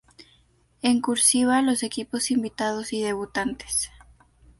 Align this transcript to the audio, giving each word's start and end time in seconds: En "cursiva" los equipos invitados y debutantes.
En 0.81 0.99
"cursiva" 0.99 1.61
los 1.61 1.83
equipos 1.83 2.31
invitados 2.31 2.91
y 2.91 3.03
debutantes. 3.03 3.91